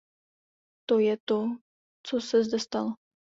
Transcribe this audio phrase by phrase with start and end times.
[0.87, 1.57] To je to,
[2.07, 2.93] co se zde stalo.